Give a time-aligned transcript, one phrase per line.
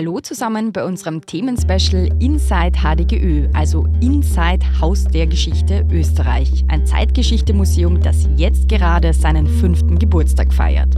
[0.00, 8.00] Hallo zusammen bei unserem Themenspecial Inside HDGÖ, also Inside Haus der Geschichte Österreich, ein Zeitgeschichte-Museum,
[8.00, 10.94] das jetzt gerade seinen fünften Geburtstag feiert.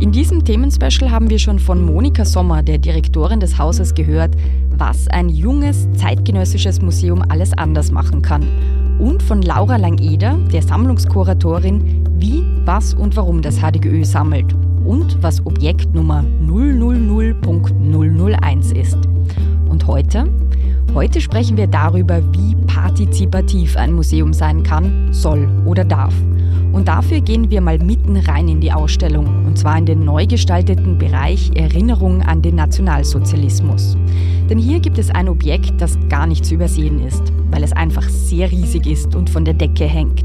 [0.00, 4.34] In diesem Themenspecial haben wir schon von Monika Sommer, der Direktorin des Hauses, gehört,
[4.68, 8.46] was ein junges, zeitgenössisches Museum alles anders machen kann.
[8.98, 14.54] Und von Laura Langeder, der Sammlungskuratorin, wie, was und warum das HDGÖ sammelt
[14.86, 18.98] und was Objekt Nummer 000.001 ist.
[19.68, 20.24] Und heute?
[20.94, 26.14] Heute sprechen wir darüber, wie partizipativ ein Museum sein kann, soll oder darf.
[26.72, 30.26] Und dafür gehen wir mal mitten rein in die Ausstellung, und zwar in den neu
[30.26, 33.96] gestalteten Bereich Erinnerung an den Nationalsozialismus.
[34.48, 38.08] Denn hier gibt es ein Objekt, das gar nicht zu übersehen ist, weil es einfach
[38.08, 40.24] sehr riesig ist und von der Decke hängt.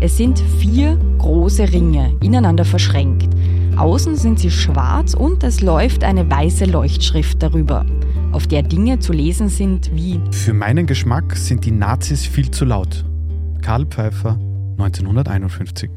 [0.00, 3.28] Es sind vier große Ringe, ineinander verschränkt.
[3.76, 7.84] Außen sind sie schwarz und es läuft eine weiße Leuchtschrift darüber,
[8.32, 12.64] auf der Dinge zu lesen sind wie Für meinen Geschmack sind die Nazis viel zu
[12.64, 13.04] laut.
[13.60, 14.38] Karl Pfeiffer,
[14.78, 15.90] 1951.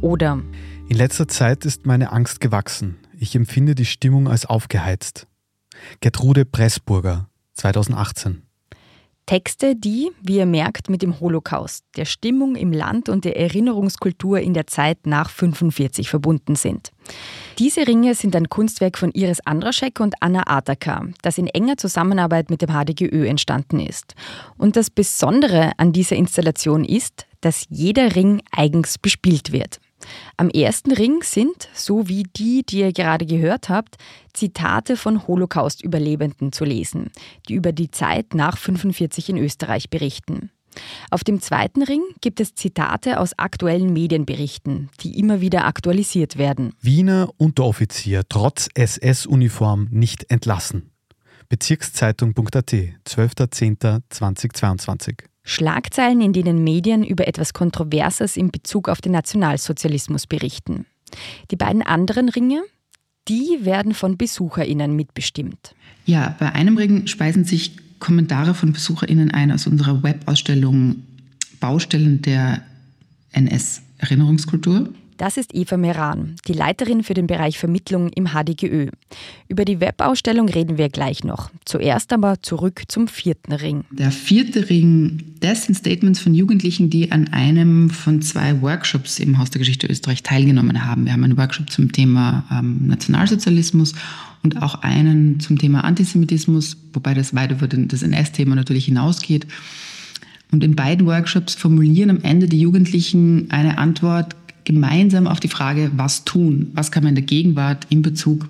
[0.00, 0.42] Oder
[0.88, 2.96] In letzter Zeit ist meine Angst gewachsen.
[3.16, 5.28] Ich empfinde die Stimmung als aufgeheizt.
[6.00, 8.42] Gertrude Pressburger, 2018.
[9.30, 14.40] Texte, die, wie ihr merkt, mit dem Holocaust, der Stimmung im Land und der Erinnerungskultur
[14.40, 16.90] in der Zeit nach 45 verbunden sind.
[17.58, 22.48] Diese Ringe sind ein Kunstwerk von Iris Andraschek und Anna Ataka, das in enger Zusammenarbeit
[22.48, 24.14] mit dem HDGÖ entstanden ist.
[24.56, 29.78] Und das Besondere an dieser Installation ist, dass jeder Ring eigens bespielt wird.
[30.36, 33.96] Am ersten Ring sind, so wie die, die ihr gerade gehört habt,
[34.32, 37.10] Zitate von Holocaust-Überlebenden zu lesen,
[37.48, 40.50] die über die Zeit nach 45 in Österreich berichten.
[41.10, 46.72] Auf dem zweiten Ring gibt es Zitate aus aktuellen Medienberichten, die immer wieder aktualisiert werden.
[46.80, 50.92] Wiener Unteroffizier trotz SS-Uniform nicht entlassen.
[51.48, 55.24] Bezirkszeitung.at, 12.10.2022.
[55.42, 60.86] Schlagzeilen, in denen Medien über etwas Kontroverses in Bezug auf den Nationalsozialismus berichten.
[61.50, 62.62] Die beiden anderen Ringe,
[63.26, 65.74] die werden von BesucherInnen mitbestimmt.
[66.04, 70.96] Ja, bei einem Ring speisen sich Kommentare von BesucherInnen ein aus unserer Webausstellung
[71.60, 72.62] Baustellen der
[73.32, 74.88] NS-Erinnerungskultur.
[75.18, 78.88] Das ist Eva Meran, die Leiterin für den Bereich Vermittlung im HDGÖ.
[79.48, 81.50] Über die Webausstellung reden wir gleich noch.
[81.66, 83.84] Zuerst aber zurück zum vierten Ring.
[83.90, 89.36] Der vierte Ring, das sind Statements von Jugendlichen, die an einem von zwei Workshops im
[89.36, 91.04] Haus der Geschichte Österreich teilgenommen haben.
[91.04, 93.92] Wir haben einen Workshop zum Thema ähm, Nationalsozialismus
[94.42, 99.46] und auch einen zum Thema Antisemitismus, wobei das weit über das NS-Thema natürlich hinausgeht.
[100.50, 104.34] Und in beiden Workshops formulieren am Ende die Jugendlichen eine Antwort
[104.64, 108.48] gemeinsam auf die Frage, was tun, was kann man in der Gegenwart in Bezug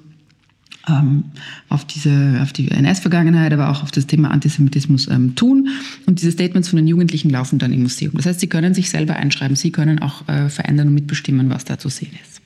[0.89, 1.25] ähm,
[1.69, 5.69] auf, diese, auf die NS-Vergangenheit, aber auch auf das Thema Antisemitismus ähm, tun.
[6.07, 8.13] Und diese Statements von den Jugendlichen laufen dann im Museum.
[8.15, 11.65] Das heißt, sie können sich selber einschreiben, sie können auch äh, verändern und mitbestimmen, was
[11.65, 12.41] da zu sehen ist.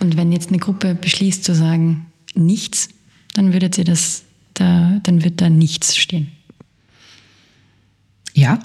[0.00, 2.88] Und wenn jetzt eine Gruppe beschließt zu sagen, nichts,
[3.34, 4.24] dann würdet ihr das,
[4.54, 6.32] da, dann wird da nichts stehen.
[8.32, 8.58] Ja,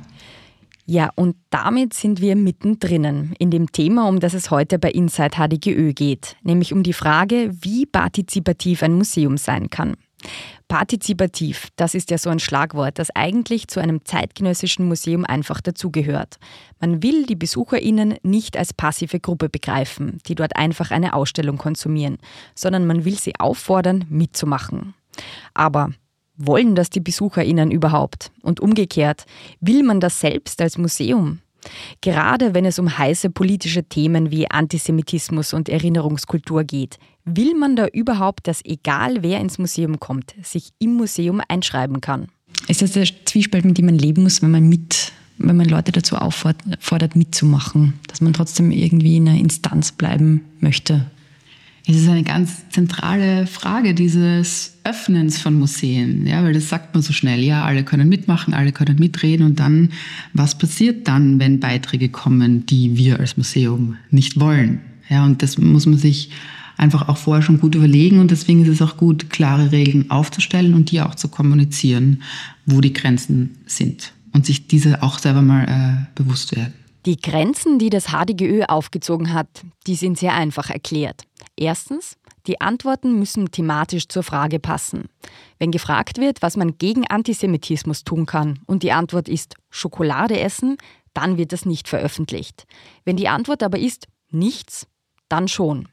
[0.90, 5.36] Ja, und damit sind wir mittendrin in dem Thema, um das es heute bei Inside
[5.38, 9.98] HDGÖ geht, nämlich um die Frage, wie partizipativ ein Museum sein kann.
[10.70, 16.38] Partizipativ, das ist ja so ein Schlagwort, das eigentlich zu einem zeitgenössischen Museum einfach dazugehört.
[16.80, 22.20] Man will die BesucherInnen nicht als passive Gruppe begreifen, die dort einfach eine Ausstellung konsumieren,
[22.54, 24.94] sondern man will sie auffordern, mitzumachen.
[25.56, 25.90] Aber
[26.38, 28.32] wollen das die BesucherInnen überhaupt?
[28.44, 29.26] Und umgekehrt,
[29.60, 31.40] will man das selbst als Museum?
[32.02, 37.88] Gerade wenn es um heiße politische Themen wie Antisemitismus und Erinnerungskultur geht, will man da
[37.88, 42.28] überhaupt, dass egal wer ins Museum kommt, sich im Museum einschreiben kann?
[42.68, 45.92] Ist das der Zwiespalt, mit dem man leben muss, wenn man mit, wenn man Leute
[45.92, 51.06] dazu auffordert, mitzumachen, dass man trotzdem irgendwie in einer Instanz bleiben möchte?
[51.90, 57.02] Es ist eine ganz zentrale Frage dieses Öffnens von Museen, ja, weil das sagt man
[57.02, 59.90] so schnell, ja, alle können mitmachen, alle können mitreden und dann,
[60.34, 64.82] was passiert dann, wenn Beiträge kommen, die wir als Museum nicht wollen?
[65.10, 66.30] Ja, und das muss man sich
[66.78, 70.76] einfach auch vorher schon gut überlegen und deswegen ist es auch gut, klare Regeln aufzustellen
[70.76, 72.22] und die auch zu kommunizieren,
[72.68, 76.74] wo die Grenzen sind und sich diese auch selber mal äh, bewusst werden.
[77.06, 79.48] Die Grenzen, die das HDGÖ aufgezogen hat,
[79.88, 81.24] die sind sehr einfach erklärt.
[81.56, 85.08] Erstens, die Antworten müssen thematisch zur Frage passen.
[85.60, 90.78] Wenn gefragt wird, was man gegen Antisemitismus tun kann und die Antwort ist Schokolade essen,
[91.14, 92.66] dann wird das nicht veröffentlicht.
[93.06, 94.88] Wenn die Antwort aber ist nichts,
[95.30, 95.88] dann schon.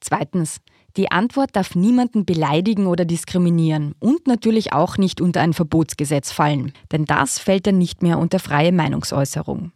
[0.00, 0.60] Zweitens,
[0.96, 6.72] Die Antwort darf niemanden beleidigen oder diskriminieren und natürlich auch nicht unter ein Verbotsgesetz fallen,
[6.90, 9.72] denn das fällt dann nicht mehr unter freie Meinungsäußerung.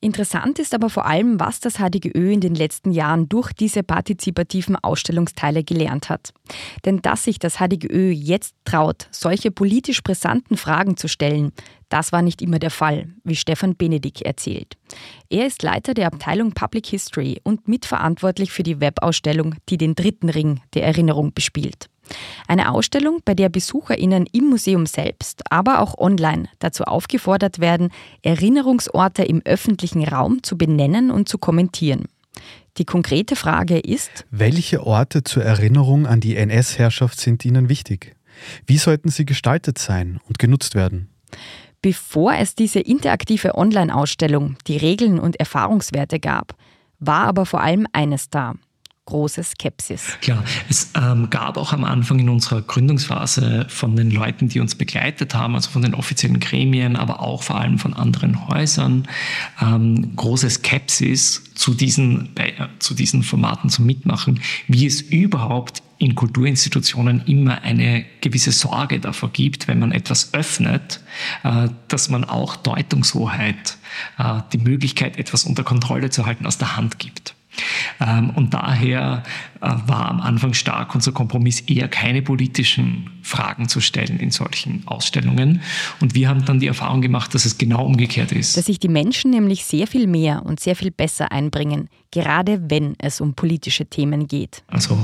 [0.00, 4.76] Interessant ist aber vor allem, was das HDGÖ in den letzten Jahren durch diese partizipativen
[4.76, 6.32] Ausstellungsteile gelernt hat.
[6.84, 11.52] Denn dass sich das HDGÖ jetzt traut, solche politisch brisanten Fragen zu stellen,
[11.88, 14.76] das war nicht immer der Fall, wie Stefan Benedikt erzählt.
[15.30, 20.28] Er ist Leiter der Abteilung Public History und mitverantwortlich für die Webausstellung, die den dritten
[20.28, 21.88] Ring der Erinnerung bespielt.
[22.46, 27.90] Eine Ausstellung, bei der BesucherInnen im Museum selbst, aber auch online dazu aufgefordert werden,
[28.22, 32.06] Erinnerungsorte im öffentlichen Raum zu benennen und zu kommentieren.
[32.76, 38.14] Die konkrete Frage ist, welche Orte zur Erinnerung an die NS-Herrschaft sind Ihnen wichtig?
[38.66, 41.08] Wie sollten sie gestaltet sein und genutzt werden?
[41.82, 46.54] Bevor es diese interaktive Online-Ausstellung, die Regeln und Erfahrungswerte gab,
[46.98, 48.54] war aber vor allem eines da,
[49.08, 50.18] große Skepsis.
[50.20, 54.74] Klar, es ähm, gab auch am Anfang in unserer Gründungsphase von den Leuten, die uns
[54.74, 59.08] begleitet haben, also von den offiziellen Gremien, aber auch vor allem von anderen Häusern,
[59.62, 66.14] ähm, große Skepsis zu diesen, äh, zu diesen Formaten zum Mitmachen, wie es überhaupt in
[66.14, 71.00] Kulturinstitutionen immer eine gewisse Sorge davor gibt, wenn man etwas öffnet,
[71.44, 73.78] äh, dass man auch Deutungshoheit,
[74.18, 77.37] äh, die Möglichkeit, etwas unter Kontrolle zu halten, aus der Hand gibt.
[78.00, 79.22] Ähm, und daher
[79.60, 84.86] äh, war am Anfang stark unser Kompromiss, eher keine politischen Fragen zu stellen in solchen
[84.86, 85.62] Ausstellungen.
[86.00, 88.56] Und wir haben dann die Erfahrung gemacht, dass es genau umgekehrt ist.
[88.56, 92.94] Dass sich die Menschen nämlich sehr viel mehr und sehr viel besser einbringen, gerade wenn
[92.98, 94.62] es um politische Themen geht.
[94.68, 94.98] Also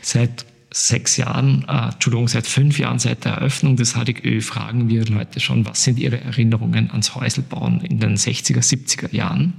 [0.00, 5.04] seit sechs Jahren, äh, Entschuldigung, seit fünf Jahren seit der Eröffnung des HDGÖ fragen wir
[5.06, 9.54] Leute schon, was sind ihre Erinnerungen ans Häuselbauen in den 60er, 70er Jahren.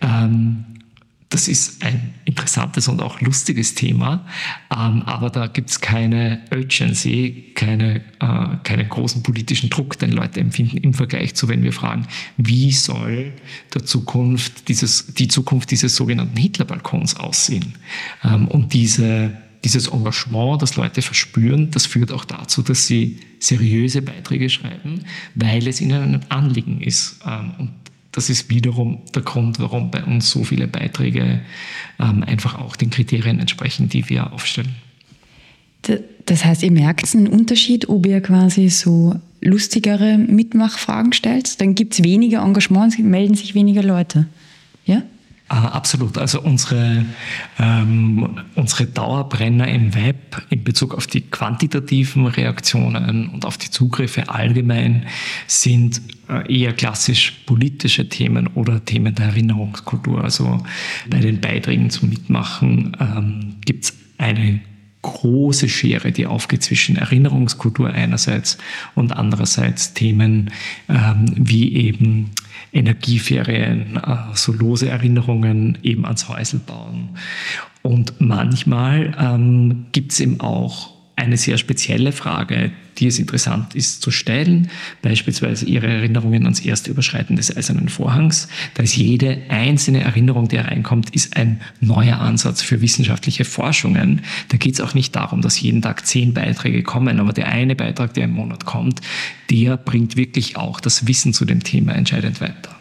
[0.00, 0.64] Ähm,
[1.32, 4.26] das ist ein interessantes und auch lustiges Thema,
[4.70, 10.40] ähm, aber da gibt es keine Urgency, keine, äh, keinen großen politischen Druck, den Leute
[10.40, 12.06] empfinden im Vergleich zu, wenn wir fragen,
[12.36, 13.32] wie soll
[13.72, 17.76] der Zukunft dieses, die Zukunft dieses sogenannten Hitlerbalkons aussehen?
[18.22, 24.02] Ähm, und diese, dieses Engagement, das Leute verspüren, das führt auch dazu, dass sie seriöse
[24.02, 25.00] Beiträge schreiben,
[25.34, 27.20] weil es ihnen ein Anliegen ist.
[27.26, 27.81] Ähm, und
[28.12, 31.40] das ist wiederum der Grund, warum bei uns so viele Beiträge
[31.98, 34.74] ähm, einfach auch den Kriterien entsprechen, die wir aufstellen.
[36.26, 41.94] Das heißt, ihr merkt einen Unterschied, ob ihr quasi so lustigere Mitmachfragen stellt, dann gibt
[41.94, 44.26] es weniger Engagement, melden sich weniger Leute.
[44.86, 45.02] Ja?
[45.52, 46.16] Ah, absolut.
[46.16, 47.04] Also unsere,
[47.58, 54.30] ähm, unsere Dauerbrenner im Web in Bezug auf die quantitativen Reaktionen und auf die Zugriffe
[54.30, 55.04] allgemein
[55.46, 56.00] sind
[56.30, 60.24] äh, eher klassisch politische Themen oder Themen der Erinnerungskultur.
[60.24, 60.64] Also
[61.10, 64.62] bei den Beiträgen zum Mitmachen ähm, gibt es eine
[65.02, 68.56] große Schere, die aufgeht zwischen Erinnerungskultur einerseits
[68.94, 70.50] und andererseits Themen
[70.88, 72.30] ähm, wie eben
[72.72, 77.16] Energieferien, äh, so lose Erinnerungen eben ans Häuselbauen.
[77.82, 84.02] Und manchmal ähm, gibt es eben auch eine sehr spezielle Frage, die es interessant ist
[84.02, 84.70] zu stellen,
[85.02, 88.48] beispielsweise Ihre Erinnerungen ans erste Überschreiten des Eisernen Vorhangs.
[88.74, 94.22] Da ist jede einzelne Erinnerung, die reinkommt, ist ein neuer Ansatz für wissenschaftliche Forschungen.
[94.48, 97.76] Da geht es auch nicht darum, dass jeden Tag zehn Beiträge kommen, aber der eine
[97.76, 99.00] Beitrag, der im Monat kommt,
[99.50, 102.76] der bringt wirklich auch das Wissen zu dem Thema entscheidend weiter.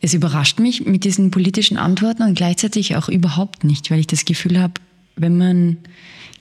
[0.00, 4.24] Es überrascht mich mit diesen politischen Antworten und gleichzeitig auch überhaupt nicht, weil ich das
[4.24, 4.74] Gefühl habe,
[5.16, 5.78] wenn man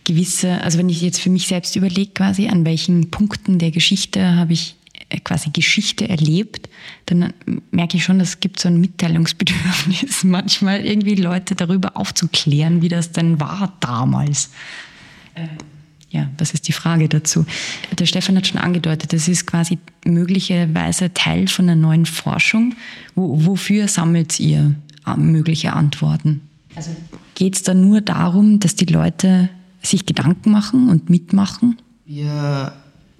[0.07, 4.35] gewisse, also wenn ich jetzt für mich selbst überlege, quasi, an welchen Punkten der Geschichte
[4.35, 4.75] habe ich
[5.09, 6.69] äh, quasi Geschichte erlebt,
[7.05, 7.33] dann
[7.71, 13.11] merke ich schon, es gibt so ein Mitteilungsbedürfnis, manchmal irgendwie Leute darüber aufzuklären, wie das
[13.11, 14.49] denn war damals.
[15.35, 15.49] Ähm,
[16.09, 17.45] ja, was ist die Frage dazu?
[17.99, 22.75] Der Stefan hat schon angedeutet, das ist quasi möglicherweise Teil von einer neuen Forschung.
[23.13, 24.73] Wo, wofür sammelt ihr
[25.05, 26.41] äh, mögliche Antworten?
[26.75, 26.95] Also
[27.35, 29.49] geht es da nur darum, dass die Leute
[29.87, 31.77] sich Gedanken machen und mitmachen?
[32.05, 32.73] Wir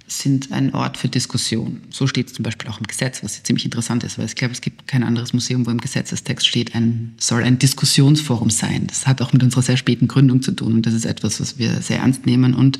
[0.08, 1.82] sind ein Ort für Diskussion.
[1.90, 4.52] So steht es zum Beispiel auch im Gesetz, was ziemlich interessant ist, weil ich glaube,
[4.52, 8.86] es gibt kein anderes Museum, wo im Gesetzestext steht, ein soll ein Diskussionsforum sein.
[8.86, 11.58] Das hat auch mit unserer sehr späten Gründung zu tun und das ist etwas, was
[11.58, 12.78] wir sehr ernst nehmen und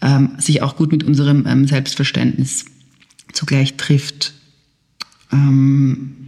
[0.00, 2.64] ähm, sich auch gut mit unserem ähm, Selbstverständnis
[3.32, 4.32] zugleich trifft.
[5.32, 6.27] Ähm,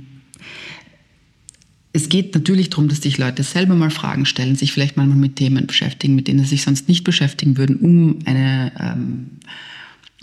[1.92, 5.36] es geht natürlich darum, dass sich Leute selber mal Fragen stellen, sich vielleicht mal mit
[5.36, 9.30] Themen beschäftigen, mit denen sie sich sonst nicht beschäftigen würden, um eine, ähm,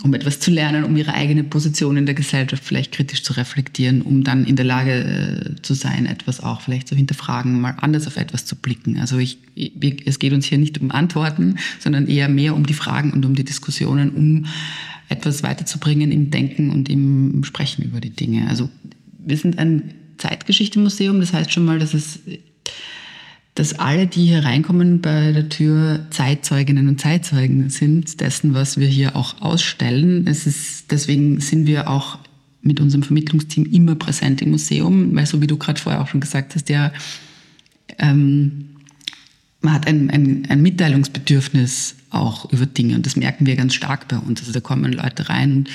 [0.02, 4.00] um etwas zu lernen, um ihre eigene Position in der Gesellschaft vielleicht kritisch zu reflektieren,
[4.00, 8.06] um dann in der Lage äh, zu sein, etwas auch vielleicht zu hinterfragen, mal anders
[8.06, 8.96] auf etwas zu blicken.
[8.96, 9.38] Also ich,
[10.06, 13.34] es geht uns hier nicht um Antworten, sondern eher mehr um die Fragen und um
[13.34, 14.46] die Diskussionen, um
[15.10, 18.48] etwas weiterzubringen im Denken und im Sprechen über die Dinge.
[18.48, 18.70] Also
[19.18, 22.20] wir sind ein Zeitgeschichte-Museum, das heißt schon mal, dass es
[23.58, 28.86] dass alle, die hier reinkommen bei der Tür, Zeitzeuginnen und Zeitzeugen sind dessen, was wir
[28.86, 30.28] hier auch ausstellen.
[30.28, 32.20] Es ist, deswegen sind wir auch
[32.62, 36.20] mit unserem Vermittlungsteam immer präsent im Museum, weil so wie du gerade vorher auch schon
[36.20, 36.92] gesagt hast, ja,
[37.98, 38.76] ähm,
[39.60, 44.06] man hat ein, ein, ein Mitteilungsbedürfnis auch über Dinge und das merken wir ganz stark
[44.06, 44.40] bei uns.
[44.40, 45.70] Also da kommen Leute rein und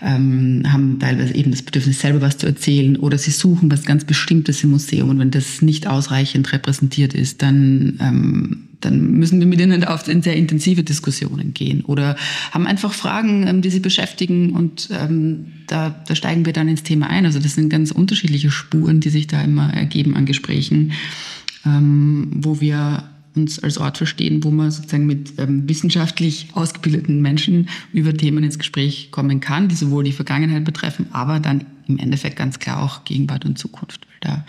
[0.00, 4.04] ähm, haben teilweise eben das Bedürfnis, selber was zu erzählen oder sie suchen was ganz
[4.04, 9.46] Bestimmtes im Museum und wenn das nicht ausreichend repräsentiert ist, dann, ähm, dann müssen wir
[9.46, 12.16] mit ihnen auf in sehr intensive Diskussionen gehen oder
[12.52, 16.84] haben einfach Fragen, ähm, die sie beschäftigen und ähm, da, da steigen wir dann ins
[16.84, 17.26] Thema ein.
[17.26, 20.92] Also das sind ganz unterschiedliche Spuren, die sich da immer ergeben an Gesprächen,
[21.66, 23.04] ähm, wo wir
[23.38, 28.58] uns als Ort verstehen, wo man sozusagen mit ähm, wissenschaftlich ausgebildeten Menschen über Themen ins
[28.58, 33.04] Gespräch kommen kann, die sowohl die Vergangenheit betreffen, aber dann im Endeffekt ganz klar auch
[33.04, 34.06] Gegenwart und Zukunft.
[34.20, 34.44] Da,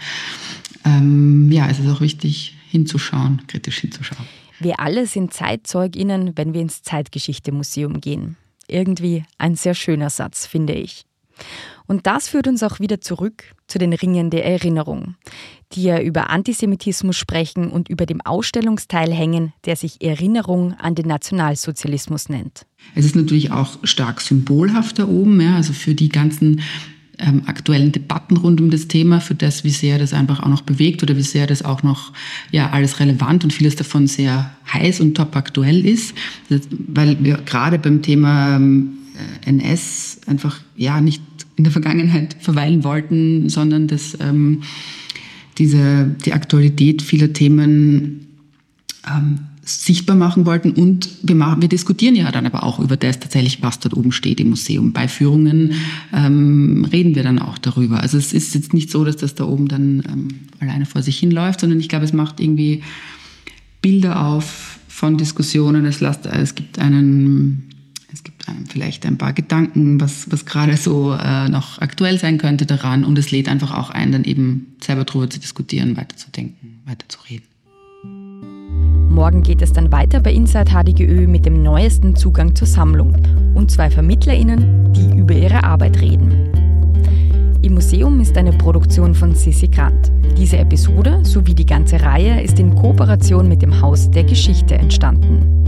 [0.86, 4.26] ähm, ja, es ist auch wichtig hinzuschauen, kritisch hinzuschauen.
[4.60, 8.36] Wir alle sind ZeitzeugInnen, wenn wir ins Zeitgeschichte-Museum gehen.
[8.68, 11.06] Irgendwie ein sehr schöner Satz, finde ich.
[11.90, 15.16] Und das führt uns auch wieder zurück zu den Ringen der Erinnerung,
[15.74, 21.08] die ja über Antisemitismus sprechen und über dem Ausstellungsteil hängen, der sich Erinnerung an den
[21.08, 22.68] Nationalsozialismus nennt.
[22.94, 26.62] Es ist natürlich auch stark symbolhaft da oben, ja, also für die ganzen
[27.18, 30.62] ähm, aktuellen Debatten rund um das Thema, für das, wie sehr das einfach auch noch
[30.62, 32.14] bewegt oder wie sehr das auch noch
[32.52, 36.14] ja alles relevant und vieles davon sehr heiß und top aktuell ist,
[36.50, 39.00] weil wir gerade beim Thema ähm,
[39.46, 41.24] NS einfach ja nicht
[41.60, 44.62] in der Vergangenheit verweilen wollten, sondern dass ähm,
[45.58, 48.28] diese, die Aktualität vieler Themen
[49.06, 50.72] ähm, sichtbar machen wollten.
[50.72, 54.14] Und wir, machen, wir diskutieren ja dann aber auch über das tatsächlich, was dort oben
[54.14, 54.94] steht im Museum.
[54.94, 55.74] Bei Führungen
[56.14, 58.00] ähm, reden wir dann auch darüber.
[58.00, 60.28] Also es ist jetzt nicht so, dass das da oben dann ähm,
[60.62, 62.84] alleine vor sich hinläuft, sondern ich glaube, es macht irgendwie
[63.82, 65.86] Bilder auf von Diskussionen.
[65.86, 67.69] Es, lasst, es gibt einen
[68.12, 72.38] es gibt einem vielleicht ein paar Gedanken, was, was gerade so äh, noch aktuell sein
[72.38, 73.06] könnte daran.
[73.06, 77.46] Und es lädt einfach auch ein, dann eben selber darüber zu diskutieren, weiterzudenken, weiterzureden.
[79.10, 83.16] Morgen geht es dann weiter bei Inside HDGÖ mit dem neuesten Zugang zur Sammlung
[83.54, 86.50] und zwei VermittlerInnen, die über ihre Arbeit reden.
[87.62, 90.12] Im Museum ist eine Produktion von Sissi Grant.
[90.38, 95.59] Diese Episode sowie die ganze Reihe ist in Kooperation mit dem Haus der Geschichte entstanden.